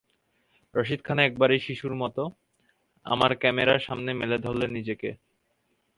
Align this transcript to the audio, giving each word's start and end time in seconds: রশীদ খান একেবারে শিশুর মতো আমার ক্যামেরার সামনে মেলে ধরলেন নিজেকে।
রশীদ 0.75 1.01
খান 1.03 1.17
একেবারে 1.19 1.55
শিশুর 1.59 1.93
মতো 1.95 2.23
আমার 3.05 3.31
ক্যামেরার 3.35 3.79
সামনে 3.79 4.11
মেলে 4.13 4.37
ধরলেন 4.37 4.69
নিজেকে। 4.71 5.09